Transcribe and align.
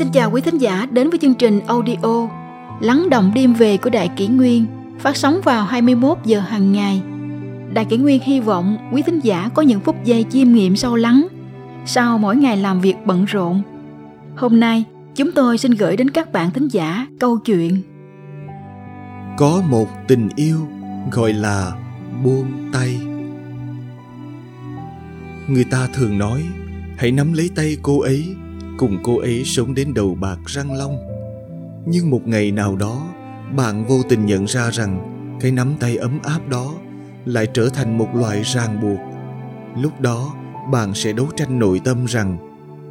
Xin 0.00 0.10
chào 0.12 0.30
quý 0.30 0.40
thính 0.40 0.58
giả 0.58 0.86
đến 0.90 1.10
với 1.10 1.18
chương 1.18 1.34
trình 1.34 1.60
audio 1.66 2.28
Lắng 2.80 3.10
động 3.10 3.32
đêm 3.34 3.54
về 3.54 3.76
của 3.76 3.90
Đại 3.90 4.10
Kỷ 4.16 4.26
Nguyên 4.26 4.66
phát 4.98 5.16
sóng 5.16 5.40
vào 5.44 5.64
21 5.64 6.18
giờ 6.24 6.40
hàng 6.40 6.72
ngày. 6.72 7.02
Đại 7.72 7.84
Kỷ 7.84 7.96
Nguyên 7.96 8.22
hy 8.22 8.40
vọng 8.40 8.78
quý 8.92 9.02
thính 9.02 9.20
giả 9.22 9.50
có 9.54 9.62
những 9.62 9.80
phút 9.80 10.04
giây 10.04 10.24
chiêm 10.30 10.52
nghiệm 10.52 10.76
sâu 10.76 10.96
lắng 10.96 11.26
sau 11.86 12.18
mỗi 12.18 12.36
ngày 12.36 12.56
làm 12.56 12.80
việc 12.80 12.94
bận 13.04 13.24
rộn. 13.24 13.62
Hôm 14.36 14.60
nay, 14.60 14.84
chúng 15.14 15.32
tôi 15.32 15.58
xin 15.58 15.72
gửi 15.72 15.96
đến 15.96 16.10
các 16.10 16.32
bạn 16.32 16.50
thính 16.50 16.68
giả 16.68 17.06
câu 17.18 17.38
chuyện 17.38 17.82
Có 19.36 19.62
một 19.68 19.88
tình 20.08 20.28
yêu 20.36 20.68
gọi 21.12 21.32
là 21.32 21.72
buông 22.24 22.70
tay. 22.72 23.00
Người 25.48 25.64
ta 25.64 25.88
thường 25.94 26.18
nói 26.18 26.42
hãy 26.96 27.12
nắm 27.12 27.32
lấy 27.32 27.50
tay 27.54 27.76
cô 27.82 28.00
ấy 28.00 28.24
cùng 28.80 28.98
cô 29.02 29.18
ấy 29.18 29.42
sống 29.44 29.74
đến 29.74 29.94
đầu 29.94 30.14
bạc 30.14 30.38
răng 30.46 30.72
long. 30.72 30.98
Nhưng 31.86 32.10
một 32.10 32.20
ngày 32.26 32.52
nào 32.52 32.76
đó, 32.76 33.08
bạn 33.56 33.84
vô 33.84 34.02
tình 34.08 34.26
nhận 34.26 34.44
ra 34.44 34.70
rằng 34.70 35.16
cái 35.40 35.52
nắm 35.52 35.74
tay 35.80 35.96
ấm 35.96 36.18
áp 36.22 36.48
đó 36.48 36.74
lại 37.24 37.46
trở 37.54 37.68
thành 37.68 37.98
một 37.98 38.08
loại 38.14 38.42
ràng 38.42 38.80
buộc. 38.80 38.98
Lúc 39.82 40.00
đó, 40.00 40.34
bạn 40.72 40.94
sẽ 40.94 41.12
đấu 41.12 41.26
tranh 41.36 41.58
nội 41.58 41.80
tâm 41.84 42.04
rằng 42.04 42.38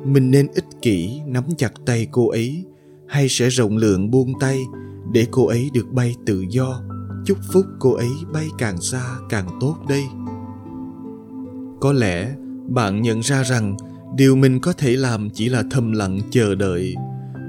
mình 0.06 0.32
nên 0.32 0.48
ích 0.54 0.66
kỷ 0.82 1.22
nắm 1.26 1.44
chặt 1.58 1.72
tay 1.86 2.08
cô 2.12 2.30
ấy 2.30 2.66
hay 3.08 3.30
sẽ 3.30 3.50
rộng 3.50 3.78
lượng 3.78 4.12
buông 4.12 4.34
tay 4.40 4.60
để 5.12 5.28
cô 5.32 5.48
ấy 5.48 5.70
được 5.74 5.92
bay 5.92 6.16
tự 6.26 6.46
do. 6.50 6.82
Chúc 7.26 7.38
phúc 7.54 7.66
cô 7.80 7.94
ấy 7.94 8.12
bay 8.34 8.48
càng 8.58 8.82
xa 8.82 9.04
càng 9.30 9.48
tốt 9.60 9.76
đây. 9.90 10.04
Có 11.80 11.94
lẽ 11.94 12.36
bạn 12.68 13.02
nhận 13.02 13.20
ra 13.20 13.44
rằng 13.44 13.78
điều 14.16 14.36
mình 14.36 14.60
có 14.60 14.74
thể 14.74 14.96
làm 14.96 15.30
chỉ 15.30 15.50
là 15.50 15.64
thầm 15.72 15.92
lặng 15.92 16.20
chờ 16.32 16.56
đợi. 16.56 16.96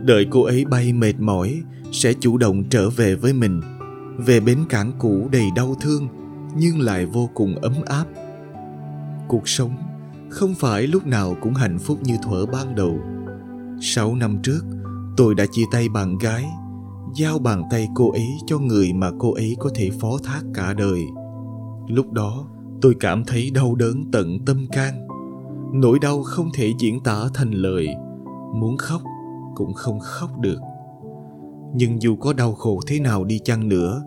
Đợi 0.04 0.26
cô 0.30 0.42
ấy 0.42 0.64
bay 0.64 0.92
mệt 0.92 1.14
mỏi, 1.18 1.62
sẽ 1.92 2.12
chủ 2.12 2.38
động 2.38 2.64
trở 2.70 2.90
về 2.90 3.14
với 3.14 3.32
mình. 3.32 3.60
Về 4.18 4.40
bến 4.40 4.58
cảng 4.68 4.92
cũ 4.98 5.28
đầy 5.32 5.46
đau 5.56 5.74
thương, 5.80 6.08
nhưng 6.56 6.80
lại 6.80 7.06
vô 7.06 7.30
cùng 7.34 7.54
ấm 7.56 7.74
áp. 7.86 8.04
Cuộc 9.28 9.48
sống 9.48 9.76
không 10.30 10.54
phải 10.54 10.86
lúc 10.86 11.06
nào 11.06 11.36
cũng 11.40 11.54
hạnh 11.54 11.78
phúc 11.78 11.98
như 12.02 12.16
thuở 12.22 12.46
ban 12.46 12.74
đầu. 12.74 13.00
Sáu 13.80 14.14
năm 14.14 14.38
trước, 14.42 14.60
tôi 15.16 15.34
đã 15.34 15.46
chia 15.52 15.64
tay 15.72 15.88
bạn 15.88 16.18
gái, 16.18 16.44
giao 17.16 17.38
bàn 17.38 17.62
tay 17.70 17.88
cô 17.94 18.12
ấy 18.12 18.28
cho 18.46 18.58
người 18.58 18.92
mà 18.92 19.10
cô 19.18 19.34
ấy 19.34 19.56
có 19.58 19.70
thể 19.74 19.90
phó 20.00 20.18
thác 20.24 20.42
cả 20.54 20.74
đời. 20.74 21.02
Lúc 21.88 22.12
đó, 22.12 22.48
tôi 22.82 22.94
cảm 23.00 23.24
thấy 23.24 23.50
đau 23.50 23.74
đớn 23.74 24.04
tận 24.12 24.38
tâm 24.46 24.66
can 24.72 25.06
nỗi 25.72 25.98
đau 25.98 26.22
không 26.22 26.48
thể 26.54 26.72
diễn 26.78 27.00
tả 27.00 27.24
thành 27.34 27.50
lời. 27.50 27.88
Muốn 28.54 28.76
khóc 28.76 29.02
cũng 29.54 29.74
không 29.74 30.00
khóc 30.00 30.38
được. 30.40 30.58
Nhưng 31.74 32.02
dù 32.02 32.16
có 32.16 32.32
đau 32.32 32.52
khổ 32.52 32.80
thế 32.86 33.00
nào 33.00 33.24
đi 33.24 33.38
chăng 33.38 33.68
nữa, 33.68 34.02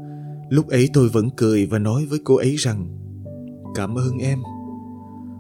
lúc 0.49 0.67
ấy 0.67 0.89
tôi 0.93 1.09
vẫn 1.09 1.29
cười 1.37 1.65
và 1.65 1.79
nói 1.79 2.05
với 2.05 2.19
cô 2.23 2.35
ấy 2.35 2.55
rằng, 2.55 2.87
cảm 3.75 3.95
ơn 3.95 4.17
em. 4.17 4.39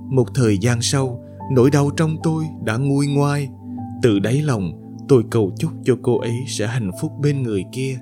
Một 0.09 0.27
thời 0.35 0.57
gian 0.57 0.81
sau, 0.81 1.19
nỗi 1.51 1.71
đau 1.71 1.89
trong 1.97 2.17
tôi 2.23 2.45
đã 2.63 2.77
nguôi 2.77 3.07
ngoai. 3.07 3.49
Từ 4.01 4.19
đáy 4.19 4.41
lòng, 4.41 4.71
tôi 5.07 5.23
cầu 5.31 5.51
chúc 5.59 5.71
cho 5.83 5.95
cô 6.01 6.19
ấy 6.19 6.35
sẽ 6.47 6.67
hạnh 6.67 6.91
phúc 7.01 7.11
bên 7.21 7.43
người 7.43 7.63
kia. 7.71 7.99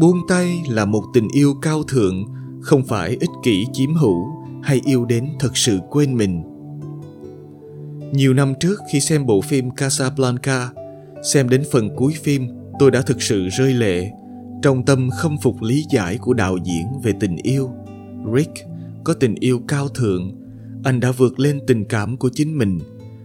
Buông 0.00 0.18
tay 0.28 0.62
là 0.68 0.84
một 0.84 1.02
tình 1.14 1.28
yêu 1.34 1.54
cao 1.62 1.82
thượng, 1.82 2.24
không 2.60 2.84
phải 2.84 3.10
ích 3.20 3.30
kỷ 3.42 3.64
chiếm 3.72 3.94
hữu 3.94 4.37
hay 4.62 4.80
yêu 4.84 5.04
đến 5.04 5.28
thật 5.40 5.56
sự 5.56 5.78
quên 5.90 6.16
mình 6.16 6.42
nhiều 8.12 8.34
năm 8.34 8.54
trước 8.60 8.80
khi 8.92 9.00
xem 9.00 9.26
bộ 9.26 9.40
phim 9.40 9.70
Casablanca, 9.70 10.70
xem 11.32 11.48
đến 11.48 11.62
phần 11.72 11.96
cuối 11.96 12.14
phim, 12.22 12.48
tôi 12.78 12.90
đã 12.90 13.02
thực 13.02 13.22
sự 13.22 13.48
rơi 13.48 13.74
lệ, 13.74 14.10
trong 14.62 14.84
tâm 14.84 15.10
khâm 15.10 15.36
phục 15.42 15.62
lý 15.62 15.84
giải 15.90 16.18
của 16.18 16.34
đạo 16.34 16.56
diễn 16.64 16.86
về 17.02 17.12
tình 17.20 17.36
yêu. 17.36 17.70
Rick 18.34 18.52
có 19.04 19.14
tình 19.14 19.34
yêu 19.34 19.60
cao 19.68 19.88
thượng, 19.88 20.32
anh 20.84 21.00
đã 21.00 21.10
vượt 21.10 21.40
lên 21.40 21.60
tình 21.66 21.84
cảm 21.84 22.16
của 22.16 22.30
chính 22.34 22.58
mình, 22.58 22.78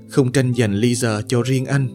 không 0.09 0.31
tranh 0.31 0.53
giành 0.57 0.73
Lisa 0.73 1.21
cho 1.27 1.41
riêng 1.41 1.65
anh, 1.65 1.88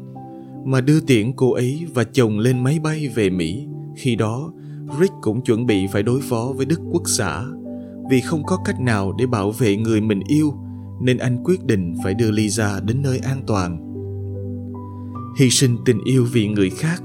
mà 0.65 0.81
đưa 0.81 1.00
tiễn 1.00 1.32
cô 1.37 1.53
ấy 1.53 1.87
và 1.94 2.05
chồng 2.05 2.38
lên 2.38 2.65
máy 2.65 2.78
bay 2.78 3.09
về 3.09 3.31
Mỹ. 3.31 3.66
Khi 3.97 4.16
đó, 4.16 4.53
Rick 5.00 5.15
cũng 5.20 5.44
chuẩn 5.44 5.66
bị 5.66 5.87
phải 5.93 6.03
đối 6.03 6.20
phó 6.20 6.53
với 6.56 6.66
Đức 6.66 6.81
Quốc 6.93 7.03
xã 7.06 7.44
vì 8.10 8.20
không 8.20 8.44
có 8.44 8.56
cách 8.64 8.80
nào 8.80 9.12
để 9.19 9.26
bảo 9.26 9.50
vệ 9.50 9.76
người 9.76 10.00
mình 10.00 10.20
yêu 10.28 10.54
nên 11.00 11.19
anh 11.19 11.44
quyết 11.44 11.64
định 11.64 11.96
phải 12.04 12.14
đưa 12.14 12.30
Lisa 12.30 12.80
đến 12.80 13.02
nơi 13.02 13.19
an 13.19 13.42
toàn. 13.46 13.84
Hy 15.38 15.50
sinh 15.50 15.76
tình 15.84 16.04
yêu 16.04 16.26
vì 16.32 16.48
người 16.48 16.70
khác, 16.70 17.02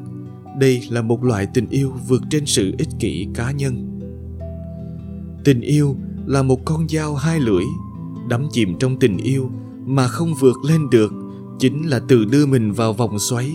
đây 0.59 0.81
là 0.89 1.01
một 1.01 1.23
loại 1.23 1.47
tình 1.53 1.69
yêu 1.69 1.91
vượt 2.07 2.21
trên 2.29 2.45
sự 2.45 2.75
ích 2.77 2.89
kỷ 2.99 3.27
cá 3.33 3.51
nhân. 3.51 3.99
Tình 5.43 5.61
yêu 5.61 5.95
là 6.25 6.43
một 6.43 6.65
con 6.65 6.87
dao 6.89 7.15
hai 7.15 7.39
lưỡi, 7.39 7.63
đắm 8.29 8.47
chìm 8.51 8.75
trong 8.79 8.99
tình 8.99 9.17
yêu 9.17 9.49
mà 9.85 10.07
không 10.07 10.33
vượt 10.39 10.57
lên 10.67 10.89
được 10.89 11.13
chính 11.59 11.89
là 11.89 11.99
tự 12.07 12.25
đưa 12.25 12.45
mình 12.45 12.71
vào 12.71 12.93
vòng 12.93 13.19
xoáy, 13.19 13.51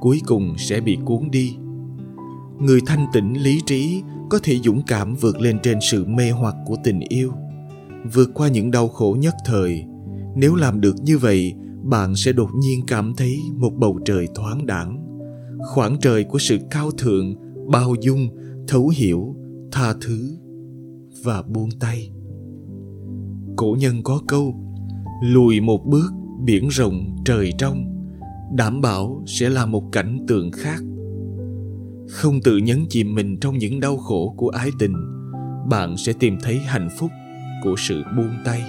cuối 0.00 0.20
cùng 0.26 0.54
sẽ 0.58 0.80
bị 0.80 0.98
cuốn 1.04 1.30
đi. 1.30 1.56
Người 2.58 2.80
thanh 2.86 3.06
tĩnh 3.12 3.34
lý 3.34 3.60
trí 3.66 4.02
có 4.30 4.38
thể 4.42 4.58
dũng 4.58 4.82
cảm 4.86 5.14
vượt 5.14 5.40
lên 5.40 5.58
trên 5.62 5.78
sự 5.80 6.04
mê 6.04 6.30
hoặc 6.30 6.54
của 6.66 6.76
tình 6.84 7.00
yêu. 7.08 7.32
Vượt 8.12 8.30
qua 8.34 8.48
những 8.48 8.70
đau 8.70 8.88
khổ 8.88 9.16
nhất 9.20 9.34
thời, 9.44 9.84
nếu 10.36 10.54
làm 10.54 10.80
được 10.80 10.94
như 11.02 11.18
vậy, 11.18 11.54
bạn 11.82 12.16
sẽ 12.16 12.32
đột 12.32 12.50
nhiên 12.54 12.80
cảm 12.86 13.14
thấy 13.16 13.38
một 13.54 13.72
bầu 13.76 13.98
trời 14.04 14.28
thoáng 14.34 14.66
đẳng 14.66 15.08
khoảng 15.58 15.96
trời 16.00 16.24
của 16.24 16.38
sự 16.38 16.58
cao 16.70 16.90
thượng, 16.90 17.34
bao 17.70 17.94
dung, 18.00 18.28
thấu 18.68 18.88
hiểu, 18.88 19.36
tha 19.72 19.94
thứ 20.00 20.38
và 21.24 21.42
buông 21.42 21.70
tay. 21.80 22.10
Cổ 23.56 23.76
nhân 23.80 24.02
có 24.02 24.20
câu, 24.28 24.54
lùi 25.22 25.60
một 25.60 25.86
bước, 25.86 26.10
biển 26.44 26.68
rộng, 26.68 27.16
trời 27.24 27.52
trong. 27.58 28.08
Đảm 28.54 28.80
bảo 28.80 29.22
sẽ 29.26 29.48
là 29.48 29.66
một 29.66 29.82
cảnh 29.92 30.24
tượng 30.28 30.50
khác 30.52 30.82
không 32.08 32.40
tự 32.40 32.56
nhấn 32.56 32.86
chìm 32.88 33.14
mình 33.14 33.36
trong 33.40 33.58
những 33.58 33.80
đau 33.80 33.96
khổ 33.96 34.34
của 34.36 34.48
ái 34.48 34.70
tình, 34.78 34.94
bạn 35.70 35.96
sẽ 35.96 36.12
tìm 36.12 36.38
thấy 36.42 36.58
hạnh 36.58 36.88
phúc 36.98 37.10
của 37.64 37.74
sự 37.78 38.02
buông 38.16 38.34
tay. 38.44 38.62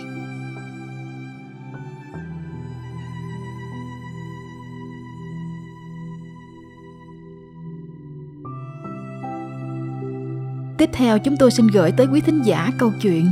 Tiếp 10.78 10.90
theo, 10.94 11.20
chúng 11.20 11.38
tôi 11.38 11.52
xin 11.52 11.68
gửi 11.68 11.92
tới 11.92 12.08
quý 12.08 12.22
thính 12.22 12.42
giả 12.46 12.70
câu 12.78 12.92
chuyện. 13.02 13.26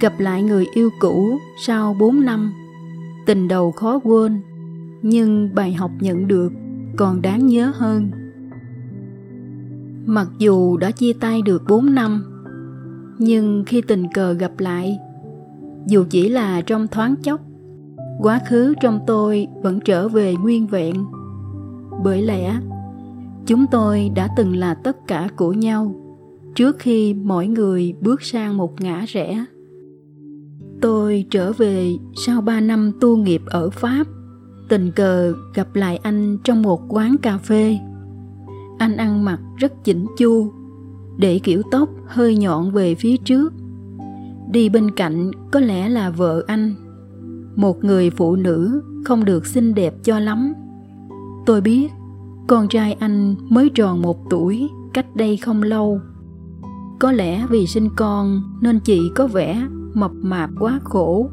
Gặp 0.00 0.12
lại 0.18 0.42
người 0.42 0.66
yêu 0.74 0.90
cũ 1.00 1.38
sau 1.66 1.96
4 2.00 2.24
năm, 2.24 2.52
Tình 3.26 3.48
đầu 3.48 3.72
khó 3.72 4.00
quên, 4.04 4.40
Nhưng 5.02 5.54
bài 5.54 5.72
học 5.72 5.90
nhận 6.00 6.28
được 6.28 6.52
còn 6.98 7.22
đáng 7.22 7.46
nhớ 7.46 7.72
hơn. 7.74 8.10
Mặc 10.06 10.28
dù 10.38 10.76
đã 10.76 10.90
chia 10.90 11.12
tay 11.12 11.42
được 11.42 11.62
4 11.68 11.94
năm, 11.94 12.24
Nhưng 13.18 13.64
khi 13.66 13.80
tình 13.80 14.06
cờ 14.14 14.32
gặp 14.32 14.52
lại, 14.58 14.98
Dù 15.86 16.04
chỉ 16.10 16.28
là 16.28 16.60
trong 16.60 16.86
thoáng 16.86 17.14
chốc, 17.22 17.40
Quá 18.18 18.40
khứ 18.48 18.74
trong 18.80 19.00
tôi 19.06 19.46
vẫn 19.62 19.80
trở 19.80 20.08
về 20.08 20.34
nguyên 20.34 20.66
vẹn. 20.66 20.94
Bởi 22.04 22.22
lẽ, 22.22 22.60
chúng 23.46 23.66
tôi 23.70 24.10
đã 24.14 24.28
từng 24.36 24.56
là 24.56 24.74
tất 24.74 24.96
cả 25.06 25.28
của 25.36 25.52
nhau 25.52 25.94
trước 26.54 26.76
khi 26.78 27.14
mỗi 27.14 27.46
người 27.46 27.94
bước 28.00 28.22
sang 28.22 28.56
một 28.56 28.80
ngã 28.80 29.04
rẽ. 29.08 29.44
Tôi 30.80 31.24
trở 31.30 31.52
về 31.52 31.92
sau 32.26 32.40
ba 32.40 32.60
năm 32.60 32.92
tu 33.00 33.16
nghiệp 33.16 33.42
ở 33.46 33.70
pháp 33.70 34.06
tình 34.68 34.92
cờ 34.92 35.34
gặp 35.54 35.76
lại 35.76 35.96
anh 35.96 36.38
trong 36.44 36.62
một 36.62 36.80
quán 36.88 37.16
cà 37.22 37.38
phê. 37.38 37.78
Anh 38.78 38.96
ăn 38.96 39.24
mặc 39.24 39.40
rất 39.56 39.84
chỉnh 39.84 40.06
chu, 40.18 40.52
để 41.18 41.38
kiểu 41.38 41.62
tóc 41.70 41.88
hơi 42.06 42.36
nhọn 42.36 42.70
về 42.70 42.94
phía 42.94 43.16
trước. 43.16 43.52
Đi 44.50 44.68
bên 44.68 44.90
cạnh 44.90 45.30
có 45.52 45.60
lẽ 45.60 45.88
là 45.88 46.10
vợ 46.10 46.44
anh, 46.46 46.74
một 47.56 47.84
người 47.84 48.10
phụ 48.10 48.36
nữ 48.36 48.82
không 49.04 49.24
được 49.24 49.46
xinh 49.46 49.74
đẹp 49.74 49.94
cho 50.04 50.18
lắm. 50.18 50.52
Tôi 51.46 51.60
biết 51.60 51.88
con 52.46 52.68
trai 52.68 52.92
anh 52.92 53.34
mới 53.48 53.70
tròn 53.74 54.02
một 54.02 54.30
tuổi, 54.30 54.68
cách 54.94 55.16
đây 55.16 55.36
không 55.36 55.62
lâu. 55.62 56.00
Có 56.98 57.12
lẽ 57.12 57.46
vì 57.50 57.66
sinh 57.66 57.88
con 57.96 58.42
nên 58.60 58.80
chị 58.80 59.00
có 59.14 59.26
vẻ 59.26 59.66
mập 59.94 60.10
mạp 60.14 60.50
quá 60.60 60.80
khổ 60.84 61.30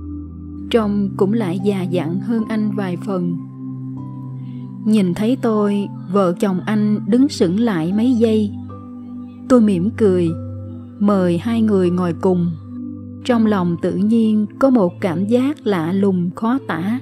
trông 0.70 1.10
cũng 1.18 1.34
lại 1.34 1.60
già 1.64 1.84
dặn 1.84 2.20
hơn 2.20 2.44
anh 2.50 2.72
vài 2.76 2.98
phần. 3.06 3.38
Nhìn 4.86 5.14
thấy 5.14 5.38
tôi, 5.42 5.88
vợ 6.12 6.34
chồng 6.40 6.60
anh 6.66 7.00
đứng 7.08 7.30
sững 7.30 7.60
lại 7.60 7.94
mấy 7.94 8.14
giây. 8.14 8.52
Tôi 9.50 9.62
mỉm 9.62 9.90
cười, 9.98 10.30
mời 11.00 11.38
hai 11.38 11.62
người 11.62 11.90
ngồi 11.90 12.14
cùng. 12.22 12.52
Trong 13.26 13.46
lòng 13.46 13.76
tự 13.82 13.96
nhiên 13.96 14.46
có 14.60 14.70
một 14.70 14.94
cảm 15.02 15.28
giác 15.28 15.68
lạ 15.68 15.92
lùng 15.92 16.32
khó 16.36 16.60
tả. 16.68 17.00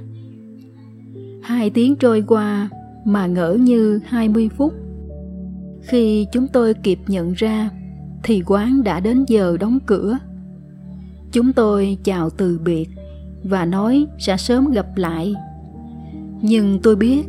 Hai 1.41 1.69
tiếng 1.69 1.95
trôi 1.95 2.23
qua 2.27 2.69
mà 3.05 3.27
ngỡ 3.27 3.53
như 3.53 3.99
20 4.05 4.49
phút. 4.57 4.73
Khi 5.81 6.25
chúng 6.33 6.47
tôi 6.47 6.73
kịp 6.73 6.99
nhận 7.07 7.33
ra, 7.33 7.69
thì 8.23 8.43
quán 8.45 8.83
đã 8.83 8.99
đến 8.99 9.25
giờ 9.27 9.57
đóng 9.59 9.79
cửa. 9.85 10.17
Chúng 11.31 11.53
tôi 11.53 11.97
chào 12.03 12.29
từ 12.29 12.59
biệt 12.63 12.89
và 13.43 13.65
nói 13.65 14.07
sẽ 14.17 14.37
sớm 14.37 14.71
gặp 14.71 14.87
lại. 14.95 15.33
Nhưng 16.41 16.79
tôi 16.83 16.95
biết 16.95 17.27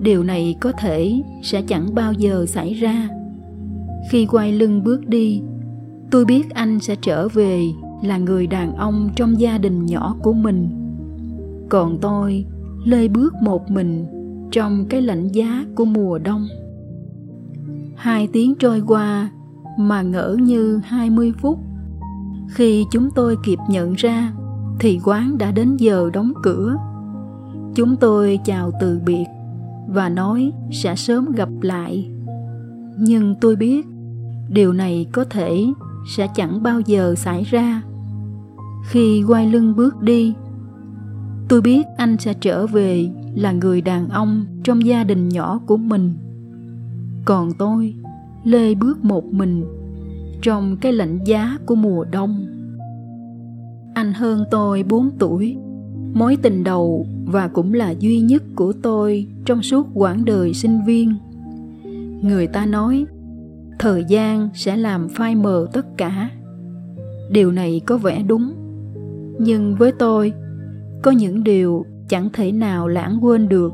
điều 0.00 0.24
này 0.24 0.56
có 0.60 0.72
thể 0.72 1.22
sẽ 1.42 1.62
chẳng 1.62 1.94
bao 1.94 2.12
giờ 2.12 2.46
xảy 2.46 2.74
ra. 2.74 3.08
Khi 4.10 4.26
quay 4.26 4.52
lưng 4.52 4.84
bước 4.84 5.08
đi, 5.08 5.42
tôi 6.10 6.24
biết 6.24 6.50
anh 6.50 6.80
sẽ 6.80 6.96
trở 7.02 7.28
về 7.28 7.62
là 8.02 8.18
người 8.18 8.46
đàn 8.46 8.76
ông 8.76 9.10
trong 9.16 9.40
gia 9.40 9.58
đình 9.58 9.86
nhỏ 9.86 10.16
của 10.22 10.32
mình. 10.32 10.68
Còn 11.68 11.98
tôi 12.00 12.44
lê 12.84 13.08
bước 13.08 13.34
một 13.42 13.70
mình 13.70 14.06
trong 14.50 14.86
cái 14.88 15.02
lạnh 15.02 15.28
giá 15.28 15.64
của 15.74 15.84
mùa 15.84 16.18
đông. 16.18 16.46
Hai 17.96 18.28
tiếng 18.32 18.54
trôi 18.54 18.82
qua 18.86 19.30
mà 19.78 20.02
ngỡ 20.02 20.36
như 20.40 20.80
hai 20.84 21.10
mươi 21.10 21.32
phút. 21.38 21.58
Khi 22.48 22.84
chúng 22.90 23.08
tôi 23.14 23.36
kịp 23.44 23.58
nhận 23.68 23.92
ra 23.92 24.32
thì 24.80 25.00
quán 25.04 25.38
đã 25.38 25.50
đến 25.50 25.76
giờ 25.76 26.10
đóng 26.12 26.32
cửa. 26.42 26.76
Chúng 27.74 27.96
tôi 27.96 28.38
chào 28.44 28.70
từ 28.80 29.00
biệt 29.06 29.24
và 29.88 30.08
nói 30.08 30.52
sẽ 30.72 30.96
sớm 30.96 31.32
gặp 31.32 31.48
lại. 31.60 32.10
Nhưng 32.98 33.34
tôi 33.40 33.56
biết 33.56 33.86
điều 34.48 34.72
này 34.72 35.06
có 35.12 35.24
thể 35.24 35.66
sẽ 36.16 36.26
chẳng 36.34 36.62
bao 36.62 36.80
giờ 36.80 37.14
xảy 37.14 37.44
ra. 37.44 37.82
Khi 38.88 39.24
quay 39.28 39.46
lưng 39.46 39.76
bước 39.76 40.02
đi, 40.02 40.34
tôi 41.48 41.60
biết 41.60 41.86
anh 41.96 42.16
sẽ 42.18 42.34
trở 42.34 42.66
về 42.66 43.10
là 43.34 43.52
người 43.52 43.80
đàn 43.80 44.08
ông 44.08 44.46
trong 44.64 44.86
gia 44.86 45.04
đình 45.04 45.28
nhỏ 45.28 45.60
của 45.66 45.76
mình 45.76 46.14
còn 47.26 47.52
tôi 47.58 47.94
lê 48.44 48.74
bước 48.74 49.04
một 49.04 49.24
mình 49.24 49.64
trong 50.42 50.76
cái 50.76 50.92
lạnh 50.92 51.18
giá 51.24 51.58
của 51.66 51.74
mùa 51.74 52.04
đông 52.04 52.46
anh 53.96 54.12
hơn 54.12 54.44
tôi 54.50 54.82
4 54.82 55.10
tuổi. 55.18 55.56
Mối 56.14 56.36
tình 56.42 56.64
đầu 56.64 57.06
và 57.26 57.48
cũng 57.48 57.74
là 57.74 57.90
duy 57.90 58.20
nhất 58.20 58.42
của 58.54 58.72
tôi 58.82 59.26
trong 59.44 59.62
suốt 59.62 59.86
quãng 59.94 60.24
đời 60.24 60.54
sinh 60.54 60.80
viên. 60.86 61.14
Người 62.22 62.46
ta 62.46 62.66
nói, 62.66 63.06
thời 63.78 64.04
gian 64.08 64.48
sẽ 64.54 64.76
làm 64.76 65.08
phai 65.08 65.34
mờ 65.34 65.66
tất 65.72 65.86
cả. 65.96 66.30
Điều 67.30 67.52
này 67.52 67.80
có 67.86 67.96
vẻ 67.96 68.22
đúng. 68.22 68.52
Nhưng 69.38 69.74
với 69.74 69.92
tôi, 69.92 70.32
có 71.02 71.10
những 71.10 71.44
điều 71.44 71.86
chẳng 72.08 72.28
thể 72.32 72.52
nào 72.52 72.88
lãng 72.88 73.18
quên 73.22 73.48
được. 73.48 73.72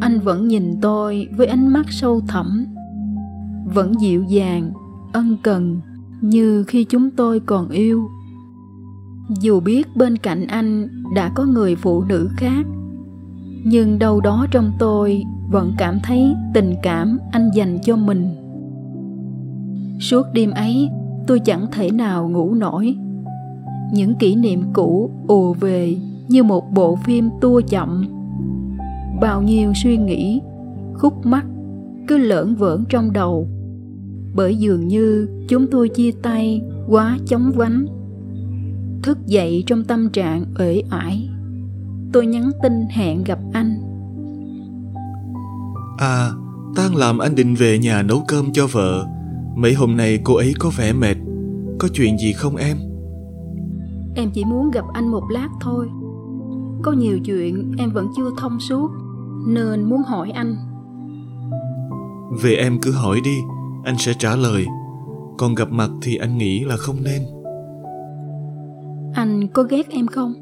Anh 0.00 0.20
vẫn 0.24 0.48
nhìn 0.48 0.80
tôi 0.80 1.28
với 1.36 1.46
ánh 1.46 1.68
mắt 1.72 1.86
sâu 1.88 2.20
thẳm, 2.28 2.66
vẫn 3.74 4.00
dịu 4.00 4.22
dàng, 4.22 4.72
ân 5.12 5.36
cần 5.42 5.80
như 6.20 6.64
khi 6.64 6.84
chúng 6.84 7.10
tôi 7.10 7.40
còn 7.40 7.68
yêu 7.68 8.08
dù 9.38 9.60
biết 9.60 9.96
bên 9.96 10.16
cạnh 10.16 10.46
anh 10.46 10.88
đã 11.14 11.30
có 11.34 11.44
người 11.44 11.76
phụ 11.76 12.04
nữ 12.04 12.30
khác, 12.36 12.66
nhưng 13.64 13.98
đâu 13.98 14.20
đó 14.20 14.46
trong 14.50 14.72
tôi 14.78 15.22
vẫn 15.50 15.72
cảm 15.78 15.98
thấy 16.02 16.34
tình 16.54 16.74
cảm 16.82 17.18
anh 17.30 17.50
dành 17.54 17.78
cho 17.82 17.96
mình. 17.96 18.28
Suốt 20.00 20.26
đêm 20.34 20.50
ấy, 20.50 20.88
tôi 21.26 21.40
chẳng 21.40 21.66
thể 21.72 21.90
nào 21.90 22.28
ngủ 22.28 22.54
nổi. 22.54 22.96
Những 23.92 24.14
kỷ 24.14 24.34
niệm 24.34 24.62
cũ 24.72 25.10
ùa 25.26 25.52
về 25.52 25.96
như 26.28 26.42
một 26.42 26.72
bộ 26.72 26.96
phim 26.96 27.30
tua 27.40 27.60
chậm. 27.68 28.04
Bao 29.20 29.42
nhiêu 29.42 29.72
suy 29.82 29.96
nghĩ, 29.96 30.40
khúc 30.94 31.26
mắc 31.26 31.46
cứ 32.08 32.18
lởn 32.18 32.54
vởn 32.54 32.84
trong 32.88 33.12
đầu. 33.12 33.48
Bởi 34.34 34.56
dường 34.56 34.88
như 34.88 35.28
chúng 35.48 35.66
tôi 35.70 35.88
chia 35.88 36.10
tay 36.22 36.62
quá 36.88 37.18
chóng 37.26 37.52
vánh 37.54 37.86
thức 39.02 39.18
dậy 39.26 39.64
trong 39.66 39.84
tâm 39.84 40.10
trạng 40.10 40.44
uể 40.58 40.82
oải. 40.90 41.28
Tôi 42.12 42.26
nhắn 42.26 42.50
tin 42.62 42.72
hẹn 42.90 43.24
gặp 43.24 43.38
anh. 43.52 43.80
À 45.98 46.30
tan 46.76 46.96
làm 46.96 47.18
anh 47.18 47.34
định 47.34 47.54
về 47.54 47.78
nhà 47.78 48.02
nấu 48.02 48.24
cơm 48.28 48.52
cho 48.52 48.66
vợ. 48.66 49.06
Mấy 49.56 49.74
hôm 49.74 49.96
nay 49.96 50.20
cô 50.24 50.34
ấy 50.34 50.54
có 50.58 50.70
vẻ 50.76 50.92
mệt. 50.92 51.16
Có 51.78 51.88
chuyện 51.88 52.18
gì 52.18 52.32
không 52.32 52.56
em? 52.56 52.76
Em 54.14 54.30
chỉ 54.30 54.44
muốn 54.44 54.70
gặp 54.70 54.84
anh 54.92 55.08
một 55.08 55.22
lát 55.30 55.48
thôi. 55.60 55.88
Có 56.82 56.92
nhiều 56.92 57.18
chuyện 57.24 57.72
em 57.78 57.90
vẫn 57.90 58.06
chưa 58.16 58.30
thông 58.38 58.60
suốt 58.60 58.90
nên 59.46 59.82
muốn 59.82 60.02
hỏi 60.02 60.30
anh. 60.30 60.56
Về 62.42 62.54
em 62.54 62.78
cứ 62.82 62.92
hỏi 62.92 63.20
đi 63.24 63.36
anh 63.84 63.98
sẽ 63.98 64.12
trả 64.18 64.36
lời. 64.36 64.66
Còn 65.38 65.54
gặp 65.54 65.70
mặt 65.70 65.90
thì 66.02 66.16
anh 66.16 66.38
nghĩ 66.38 66.64
là 66.64 66.76
không 66.76 66.96
nên 67.04 67.22
anh 69.14 69.48
có 69.48 69.62
ghét 69.62 69.88
em 69.90 70.06
không? 70.06 70.34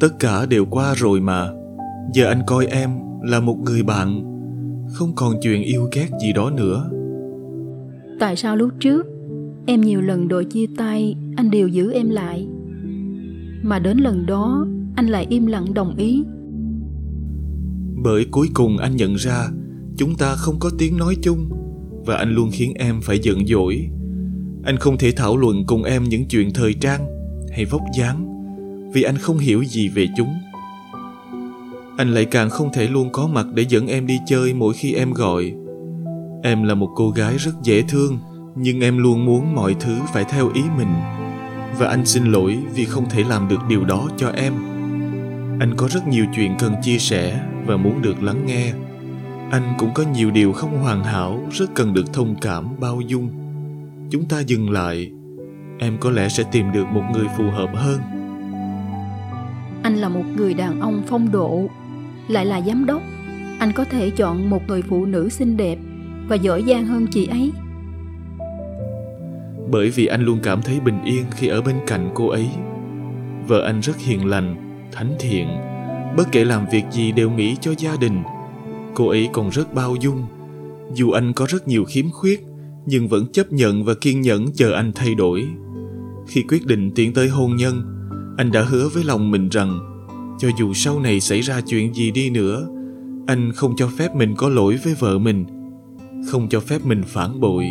Tất 0.00 0.18
cả 0.18 0.46
đều 0.46 0.66
qua 0.66 0.94
rồi 0.96 1.20
mà. 1.20 1.48
Giờ 2.12 2.26
anh 2.26 2.42
coi 2.46 2.66
em 2.66 2.90
là 3.22 3.40
một 3.40 3.56
người 3.64 3.82
bạn 3.82 4.22
không 4.92 5.12
còn 5.14 5.34
chuyện 5.42 5.62
yêu 5.62 5.88
ghét 5.92 6.08
gì 6.22 6.32
đó 6.32 6.50
nữa. 6.50 6.90
Tại 8.20 8.36
sao 8.36 8.56
lúc 8.56 8.70
trước 8.80 9.06
em 9.66 9.80
nhiều 9.80 10.00
lần 10.00 10.28
đòi 10.28 10.44
chia 10.44 10.66
tay 10.76 11.16
anh 11.36 11.50
đều 11.50 11.68
giữ 11.68 11.92
em 11.92 12.10
lại? 12.10 12.48
Mà 13.62 13.78
đến 13.78 13.98
lần 13.98 14.26
đó 14.26 14.66
anh 14.96 15.06
lại 15.06 15.26
im 15.28 15.46
lặng 15.46 15.74
đồng 15.74 15.96
ý. 15.96 16.24
Bởi 18.02 18.26
cuối 18.30 18.48
cùng 18.54 18.78
anh 18.78 18.96
nhận 18.96 19.14
ra 19.14 19.48
chúng 19.96 20.14
ta 20.14 20.34
không 20.36 20.58
có 20.58 20.70
tiếng 20.78 20.96
nói 20.96 21.16
chung 21.22 21.48
và 22.06 22.16
anh 22.16 22.34
luôn 22.34 22.50
khiến 22.52 22.72
em 22.74 23.00
phải 23.02 23.18
giận 23.18 23.46
dỗi. 23.46 23.88
Anh 24.64 24.76
không 24.76 24.98
thể 24.98 25.12
thảo 25.16 25.36
luận 25.36 25.64
cùng 25.66 25.82
em 25.82 26.04
những 26.04 26.28
chuyện 26.28 26.50
thời 26.54 26.74
trang 26.74 27.13
hay 27.54 27.64
vóc 27.64 27.82
dáng, 27.94 28.26
vì 28.92 29.02
anh 29.02 29.18
không 29.18 29.38
hiểu 29.38 29.64
gì 29.64 29.88
về 29.88 30.08
chúng. 30.16 30.34
Anh 31.96 32.14
lại 32.14 32.24
càng 32.24 32.50
không 32.50 32.72
thể 32.72 32.88
luôn 32.88 33.12
có 33.12 33.26
mặt 33.26 33.46
để 33.54 33.64
dẫn 33.68 33.86
em 33.86 34.06
đi 34.06 34.18
chơi 34.26 34.54
mỗi 34.54 34.74
khi 34.74 34.94
em 34.94 35.12
gọi. 35.12 35.52
Em 36.42 36.62
là 36.62 36.74
một 36.74 36.90
cô 36.94 37.10
gái 37.10 37.36
rất 37.36 37.52
dễ 37.62 37.82
thương, 37.82 38.18
nhưng 38.54 38.80
em 38.80 38.98
luôn 38.98 39.24
muốn 39.24 39.54
mọi 39.54 39.74
thứ 39.80 39.96
phải 40.12 40.24
theo 40.24 40.50
ý 40.54 40.62
mình. 40.78 40.94
Và 41.78 41.88
anh 41.88 42.06
xin 42.06 42.24
lỗi 42.24 42.58
vì 42.74 42.84
không 42.84 43.08
thể 43.10 43.24
làm 43.28 43.48
được 43.48 43.60
điều 43.68 43.84
đó 43.84 44.08
cho 44.16 44.28
em. 44.28 44.52
Anh 45.60 45.74
có 45.76 45.88
rất 45.88 46.08
nhiều 46.08 46.24
chuyện 46.36 46.54
cần 46.58 46.74
chia 46.82 46.98
sẻ 46.98 47.40
và 47.66 47.76
muốn 47.76 48.02
được 48.02 48.22
lắng 48.22 48.46
nghe. 48.46 48.72
Anh 49.50 49.74
cũng 49.78 49.90
có 49.94 50.04
nhiều 50.14 50.30
điều 50.30 50.52
không 50.52 50.78
hoàn 50.78 51.04
hảo, 51.04 51.40
rất 51.52 51.74
cần 51.74 51.94
được 51.94 52.12
thông 52.12 52.34
cảm, 52.40 52.80
bao 52.80 53.00
dung. 53.00 53.30
Chúng 54.10 54.24
ta 54.24 54.40
dừng 54.40 54.70
lại 54.70 55.10
em 55.78 55.96
có 56.00 56.10
lẽ 56.10 56.28
sẽ 56.28 56.44
tìm 56.52 56.72
được 56.72 56.86
một 56.86 57.02
người 57.12 57.26
phù 57.36 57.50
hợp 57.50 57.70
hơn. 57.74 58.00
Anh 59.82 59.96
là 59.96 60.08
một 60.08 60.24
người 60.36 60.54
đàn 60.54 60.80
ông 60.80 61.02
phong 61.06 61.32
độ 61.32 61.68
lại 62.28 62.46
là 62.46 62.60
giám 62.60 62.86
đốc. 62.86 63.02
Anh 63.58 63.72
có 63.72 63.84
thể 63.84 64.10
chọn 64.10 64.50
một 64.50 64.68
người 64.68 64.82
phụ 64.82 65.06
nữ 65.06 65.28
xinh 65.28 65.56
đẹp 65.56 65.78
và 66.28 66.36
giỏi 66.36 66.64
giang 66.66 66.86
hơn 66.86 67.06
chị 67.10 67.26
ấy. 67.26 67.52
Bởi 69.70 69.90
vì 69.90 70.06
anh 70.06 70.22
luôn 70.22 70.38
cảm 70.42 70.62
thấy 70.62 70.80
bình 70.80 71.04
yên 71.04 71.24
khi 71.30 71.48
ở 71.48 71.62
bên 71.62 71.76
cạnh 71.86 72.10
cô 72.14 72.28
ấy. 72.28 72.48
Vợ 73.46 73.64
anh 73.66 73.80
rất 73.80 73.98
hiền 73.98 74.26
lành 74.26 74.56
thánh 74.92 75.14
thiện. 75.18 75.48
Bất 76.16 76.32
kể 76.32 76.44
làm 76.44 76.66
việc 76.72 76.84
gì 76.90 77.12
đều 77.12 77.30
nghĩ 77.30 77.56
cho 77.60 77.72
gia 77.78 77.96
đình. 78.00 78.22
Cô 78.94 79.08
ấy 79.08 79.28
còn 79.32 79.50
rất 79.50 79.74
bao 79.74 79.96
dung. 80.00 80.26
Dù 80.94 81.10
anh 81.10 81.32
có 81.32 81.46
rất 81.48 81.68
nhiều 81.68 81.84
khiếm 81.84 82.10
khuyết 82.10 82.44
nhưng 82.86 83.08
vẫn 83.08 83.26
chấp 83.32 83.52
nhận 83.52 83.84
và 83.84 83.94
kiên 84.00 84.20
nhẫn 84.20 84.46
chờ 84.54 84.72
anh 84.72 84.92
thay 84.94 85.14
đổi 85.14 85.46
khi 86.26 86.42
quyết 86.48 86.66
định 86.66 86.90
tiến 86.94 87.12
tới 87.12 87.28
hôn 87.28 87.56
nhân 87.56 87.82
anh 88.38 88.52
đã 88.52 88.62
hứa 88.62 88.88
với 88.88 89.04
lòng 89.04 89.30
mình 89.30 89.48
rằng 89.48 89.78
cho 90.38 90.48
dù 90.58 90.74
sau 90.74 91.00
này 91.00 91.20
xảy 91.20 91.40
ra 91.40 91.60
chuyện 91.60 91.94
gì 91.94 92.10
đi 92.10 92.30
nữa 92.30 92.68
anh 93.26 93.52
không 93.52 93.74
cho 93.76 93.88
phép 93.98 94.14
mình 94.14 94.34
có 94.36 94.48
lỗi 94.48 94.78
với 94.84 94.94
vợ 94.94 95.18
mình 95.18 95.44
không 96.26 96.48
cho 96.48 96.60
phép 96.60 96.84
mình 96.84 97.02
phản 97.06 97.40
bội. 97.40 97.64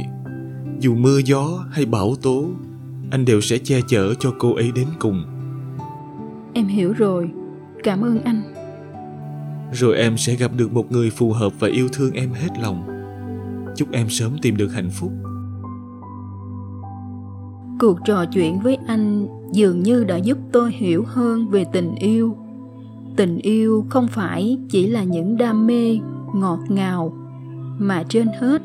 Dù 0.79 0.95
mưa 0.95 1.19
gió 1.25 1.65
hay 1.72 1.86
bão 1.86 2.15
tố 2.22 2.50
anh 3.12 3.25
đều 3.25 3.41
sẽ 3.41 3.57
che 3.57 3.79
chở 3.88 4.13
cho 4.19 4.33
cô 4.39 4.55
ấy 4.55 4.72
đến 4.75 4.88
cùng. 5.00 5.24
Em 6.53 6.67
hiểu 6.67 6.93
rồi. 6.93 7.29
Cảm 7.83 8.01
ơn 8.01 8.22
anh. 8.24 8.53
Rồi 9.74 9.98
em 9.98 10.17
sẽ 10.17 10.36
gặp 10.36 10.51
được 10.55 10.74
một 10.74 10.91
người 10.91 11.10
phù 11.10 11.31
hợp 11.31 11.53
và 11.60 11.67
yêu 11.67 11.88
thương 11.93 12.12
em 12.12 12.33
hết 12.33 12.50
lòng. 12.62 12.88
Chúc 13.75 13.91
em 13.91 14.10
sớm 14.10 14.38
tìm 14.41 14.57
được 14.57 14.74
hạnh 14.74 14.89
phúc 14.89 15.12
cuộc 17.80 17.98
trò 18.06 18.25
chuyện 18.25 18.60
với 18.60 18.77
anh 18.88 19.27
dường 19.51 19.84
như 19.84 20.03
đã 20.03 20.18
giúp 20.18 20.38
tôi 20.51 20.72
hiểu 20.72 21.03
hơn 21.08 21.48
về 21.50 21.65
tình 21.72 21.96
yêu. 21.96 22.36
Tình 23.15 23.38
yêu 23.38 23.86
không 23.89 24.08
phải 24.08 24.58
chỉ 24.70 24.88
là 24.88 25.03
những 25.03 25.38
đam 25.38 25.68
mê, 25.68 26.00
ngọt 26.34 26.60
ngào, 26.70 27.13
mà 27.77 28.03
trên 28.10 28.27
hết 28.39 28.62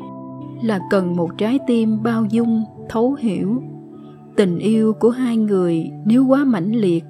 là 0.62 0.81
cần 0.91 1.17
một 1.17 1.38
trái 1.38 1.59
tim 1.67 2.03
bao 2.03 2.25
dung, 2.31 2.65
thấu 2.88 3.17
hiểu. 3.19 3.62
Tình 4.37 4.59
yêu 4.59 4.93
của 4.93 5.11
hai 5.11 5.37
người 5.37 5.91
nếu 6.05 6.27
quá 6.27 6.45
mãnh 6.45 6.73
liệt 6.73 7.05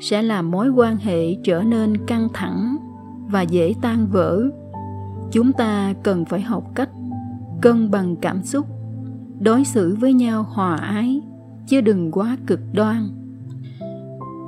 sẽ 0.00 0.22
làm 0.22 0.50
mối 0.50 0.68
quan 0.68 0.96
hệ 0.96 1.34
trở 1.44 1.62
nên 1.62 2.06
căng 2.06 2.28
thẳng 2.34 2.76
và 3.30 3.42
dễ 3.42 3.74
tan 3.82 4.06
vỡ. 4.10 4.42
Chúng 5.30 5.52
ta 5.52 5.94
cần 6.02 6.24
phải 6.24 6.40
học 6.40 6.64
cách 6.74 6.90
cân 7.60 7.90
bằng 7.90 8.16
cảm 8.16 8.42
xúc 8.42 8.66
đối 9.40 9.64
xử 9.64 9.96
với 10.00 10.12
nhau 10.12 10.46
hòa 10.48 10.76
ái, 10.76 11.20
chứ 11.66 11.80
đừng 11.80 12.10
quá 12.10 12.36
cực 12.46 12.60
đoan. 12.72 13.08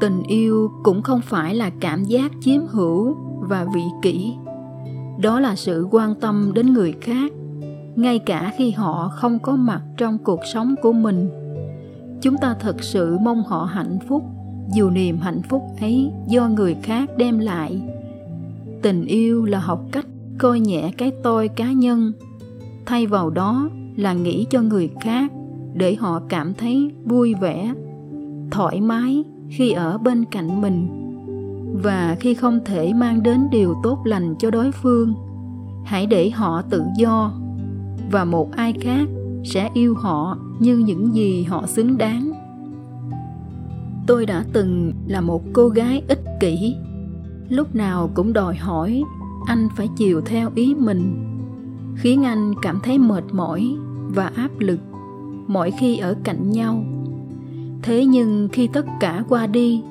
Tình 0.00 0.22
yêu 0.22 0.70
cũng 0.82 1.02
không 1.02 1.20
phải 1.20 1.54
là 1.54 1.70
cảm 1.80 2.04
giác 2.04 2.32
chiếm 2.40 2.66
hữu 2.66 3.16
và 3.40 3.66
vị 3.74 3.82
kỷ. 4.02 4.34
Đó 5.20 5.40
là 5.40 5.56
sự 5.56 5.88
quan 5.90 6.14
tâm 6.14 6.52
đến 6.54 6.72
người 6.72 6.94
khác, 7.00 7.32
ngay 7.96 8.18
cả 8.18 8.52
khi 8.56 8.70
họ 8.70 9.12
không 9.14 9.38
có 9.38 9.56
mặt 9.56 9.82
trong 9.96 10.18
cuộc 10.18 10.40
sống 10.52 10.74
của 10.82 10.92
mình. 10.92 11.30
Chúng 12.20 12.36
ta 12.36 12.54
thật 12.60 12.82
sự 12.82 13.18
mong 13.18 13.42
họ 13.42 13.64
hạnh 13.64 13.98
phúc, 14.08 14.22
dù 14.74 14.90
niềm 14.90 15.18
hạnh 15.18 15.42
phúc 15.48 15.62
ấy 15.80 16.10
do 16.28 16.48
người 16.48 16.76
khác 16.82 17.10
đem 17.16 17.38
lại. 17.38 17.82
Tình 18.82 19.04
yêu 19.04 19.44
là 19.44 19.58
học 19.58 19.80
cách 19.92 20.06
coi 20.38 20.60
nhẹ 20.60 20.90
cái 20.98 21.12
tôi 21.22 21.48
cá 21.48 21.72
nhân. 21.72 22.12
Thay 22.86 23.06
vào 23.06 23.30
đó 23.30 23.70
là 23.96 24.12
nghĩ 24.12 24.46
cho 24.50 24.62
người 24.62 24.90
khác 25.00 25.32
để 25.74 25.94
họ 25.94 26.20
cảm 26.28 26.54
thấy 26.54 26.90
vui 27.04 27.34
vẻ, 27.34 27.74
thoải 28.50 28.80
mái 28.80 29.24
khi 29.48 29.72
ở 29.72 29.98
bên 29.98 30.24
cạnh 30.24 30.60
mình 30.60 30.88
và 31.82 32.16
khi 32.20 32.34
không 32.34 32.60
thể 32.64 32.92
mang 32.92 33.22
đến 33.22 33.40
điều 33.50 33.74
tốt 33.82 33.98
lành 34.04 34.34
cho 34.38 34.50
đối 34.50 34.72
phương. 34.72 35.14
Hãy 35.84 36.06
để 36.06 36.30
họ 36.30 36.62
tự 36.62 36.82
do 36.98 37.32
và 38.10 38.24
một 38.24 38.52
ai 38.52 38.72
khác 38.80 39.08
sẽ 39.44 39.70
yêu 39.74 39.94
họ 39.94 40.38
như 40.58 40.76
những 40.76 41.14
gì 41.14 41.44
họ 41.44 41.66
xứng 41.66 41.98
đáng. 41.98 42.32
Tôi 44.06 44.26
đã 44.26 44.44
từng 44.52 44.92
là 45.06 45.20
một 45.20 45.42
cô 45.52 45.68
gái 45.68 46.02
ích 46.08 46.24
kỷ. 46.40 46.76
Lúc 47.48 47.74
nào 47.74 48.10
cũng 48.14 48.32
đòi 48.32 48.56
hỏi 48.56 49.02
anh 49.46 49.68
phải 49.76 49.88
chiều 49.96 50.20
theo 50.20 50.50
ý 50.54 50.74
mình 50.74 51.31
khiến 51.96 52.24
anh 52.24 52.54
cảm 52.62 52.80
thấy 52.82 52.98
mệt 52.98 53.24
mỏi 53.32 53.76
và 54.08 54.30
áp 54.34 54.50
lực 54.58 54.78
mỗi 55.46 55.70
khi 55.70 55.98
ở 55.98 56.14
cạnh 56.24 56.50
nhau. 56.50 56.84
Thế 57.82 58.04
nhưng 58.04 58.48
khi 58.52 58.68
tất 58.72 58.86
cả 59.00 59.24
qua 59.28 59.46
đi, 59.46 59.82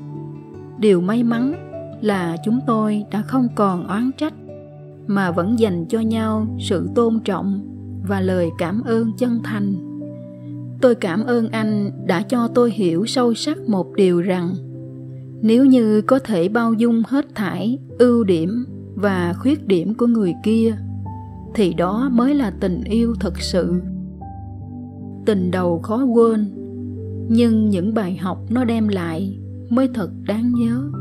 điều 0.80 1.02
may 1.02 1.24
mắn 1.24 1.54
là 2.02 2.38
chúng 2.46 2.60
tôi 2.68 3.04
đã 3.12 3.22
không 3.22 3.48
còn 3.56 3.88
oán 3.88 4.12
trách 4.18 4.34
mà 5.08 5.32
vẫn 5.32 5.60
dành 5.60 5.86
cho 5.86 6.00
nhau 6.00 6.48
sự 6.60 6.90
tôn 6.96 7.20
trọng 7.20 7.62
và 8.08 8.22
lời 8.22 8.50
cảm 8.58 8.82
ơn 8.82 9.12
chân 9.18 9.40
thành. 9.44 9.76
Tôi 10.82 10.96
cảm 10.96 11.24
ơn 11.24 11.50
anh 11.50 11.92
đã 12.08 12.22
cho 12.22 12.48
tôi 12.48 12.72
hiểu 12.72 13.06
sâu 13.06 13.34
sắc 13.34 13.58
một 13.68 13.94
điều 13.96 14.22
rằng 14.22 14.56
nếu 15.42 15.66
như 15.66 16.02
có 16.02 16.20
thể 16.20 16.50
bao 16.50 16.74
dung 16.74 17.04
hết 17.08 17.36
thảy 17.36 17.80
ưu 18.00 18.24
điểm 18.24 18.66
và 18.96 19.34
khuyết 19.40 19.68
điểm 19.68 19.94
của 19.94 20.08
người 20.08 20.34
kia 20.44 20.78
thì 21.56 21.74
đó 21.74 22.10
mới 22.14 22.36
là 22.36 22.52
tình 22.60 22.84
yêu 22.84 23.16
thật 23.20 23.40
sự. 23.40 23.82
Tình 25.26 25.52
đầu 25.52 25.80
khó 25.80 26.04
quên, 26.04 26.54
nhưng 27.30 27.70
những 27.70 27.94
bài 27.94 28.18
học 28.18 28.38
nó 28.50 28.64
đem 28.64 28.88
lại 28.88 29.40
mới 29.70 29.90
thật 29.94 30.10
đáng 30.28 30.54
nhớ. 30.54 30.92